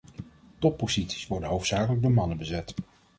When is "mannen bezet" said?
2.11-2.73